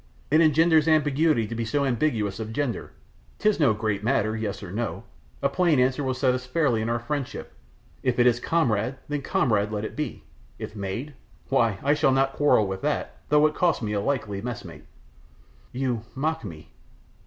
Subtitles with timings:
[0.31, 2.91] it engenders ambiguity to be so ambiguous of gender!
[3.37, 5.03] 'Tis no great matter, yes or no,
[5.43, 7.53] a plain answer will set us fairly in our friendship;
[8.01, 10.23] if it is comrade, then comrade let it be;
[10.57, 11.13] if maid,
[11.49, 14.85] why, I shall not quarrel with that, though it cost me a likely messmate."
[15.71, 16.71] "You mock me."